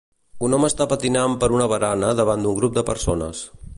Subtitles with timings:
[0.45, 3.45] Un home està patinant per una barana davant d'un grup de persones.